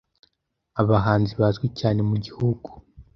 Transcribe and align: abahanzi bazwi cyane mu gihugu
abahanzi 0.81 1.31
bazwi 1.41 1.67
cyane 1.79 1.99
mu 2.09 2.15
gihugu 2.25 2.69